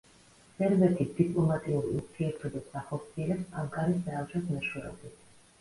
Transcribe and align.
სერბეთი 0.53 1.05
დიპლომატიურ 1.19 1.85
ურთიერთობებს 1.97 2.79
ახორციელებს 2.81 3.55
ანკარის 3.65 4.03
საელჩოს 4.09 4.49
მეშვეობით. 4.57 5.23